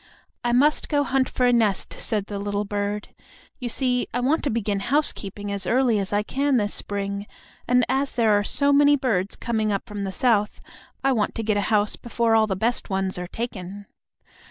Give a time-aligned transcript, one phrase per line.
[0.43, 3.09] "I must go hunt for a nest," said the little bird.
[3.59, 7.27] "You see, I want to begin housekeeping as early as I can this spring,
[7.67, 10.59] and as there are so many birds coming up from the South,
[11.03, 13.85] I want to get a house before all the best ones are taken."